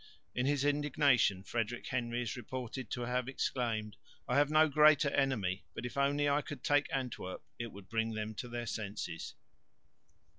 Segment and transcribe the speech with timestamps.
[0.33, 5.65] In his indignation Frederick Henry is reported to have exclaimed, "I have no greater enemy,
[5.75, 9.35] but if only I could take Antwerp, it would bring them to their senses."